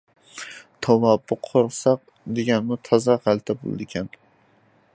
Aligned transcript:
توۋا، 0.85 1.11
بۇ 1.31 1.35
قورساق 1.49 2.01
دېگەنمۇ 2.39 2.79
تازا 2.89 3.19
غەلىتە 3.27 3.57
بولىدىكەن. 3.61 4.11